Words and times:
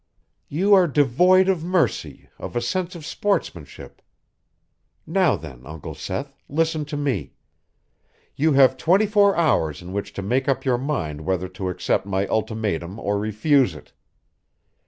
"You 0.49 0.73
are 0.73 0.87
devoid 0.87 1.47
of 1.47 1.63
mercy, 1.63 2.27
of 2.39 2.55
a 2.55 2.59
sense 2.61 2.95
of 2.95 3.05
sportsmanship. 3.05 4.01
Now, 5.05 5.35
then, 5.35 5.61
Uncle 5.63 5.93
Seth, 5.93 6.35
listen 6.49 6.85
to 6.85 6.97
me: 6.97 7.33
You 8.35 8.53
have 8.53 8.77
twenty 8.77 9.05
four 9.05 9.35
hours 9.37 9.79
in 9.79 9.93
which 9.93 10.11
to 10.13 10.23
make 10.23 10.49
up 10.49 10.65
your 10.65 10.79
mind 10.79 11.21
whether 11.21 11.47
to 11.49 11.69
accept 11.69 12.07
my 12.07 12.25
ultimatum 12.29 12.97
or 12.97 13.19
refuse 13.19 13.75
it. 13.75 13.93